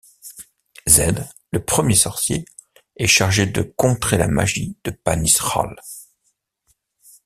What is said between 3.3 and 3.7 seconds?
de